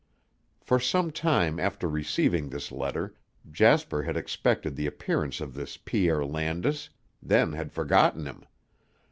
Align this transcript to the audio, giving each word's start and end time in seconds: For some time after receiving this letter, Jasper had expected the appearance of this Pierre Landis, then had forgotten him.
For 0.61 0.79
some 0.79 1.11
time 1.11 1.59
after 1.59 1.87
receiving 1.87 2.49
this 2.49 2.71
letter, 2.71 3.13
Jasper 3.51 4.01
had 4.01 4.17
expected 4.17 4.75
the 4.75 4.87
appearance 4.87 5.39
of 5.39 5.53
this 5.53 5.77
Pierre 5.77 6.25
Landis, 6.25 6.89
then 7.21 7.53
had 7.53 7.71
forgotten 7.71 8.25
him. 8.25 8.43